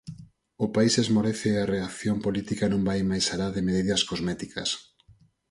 O 0.65 0.67
país 0.75 0.93
esmorece 1.03 1.47
e 1.53 1.57
a 1.59 1.69
reacción 1.75 2.17
política 2.25 2.65
non 2.71 2.81
vai 2.87 2.99
máis 3.11 3.25
alá 3.33 3.47
de 3.55 3.65
medidas 3.67 4.01
cosméticas. 4.09 4.69